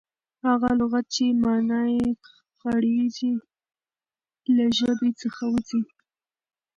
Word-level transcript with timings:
هغه 0.47 0.69
لغت، 0.79 1.05
چي 1.15 1.25
مانا 1.41 1.81
ئې 1.93 2.09
خړېږي، 2.57 3.33
له 4.55 4.65
ژبي 4.77 5.09
څخه 5.21 5.43
وځي. 5.53 5.81